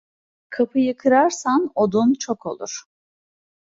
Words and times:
Kapıyı 0.49 0.97
kırarsan 0.97 1.71
odun 1.75 2.13
çok 2.19 2.45
olur. 2.45 2.81